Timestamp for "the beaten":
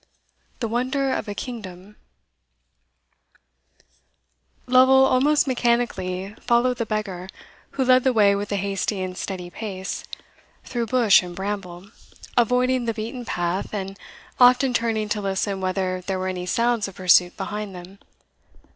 12.85-13.25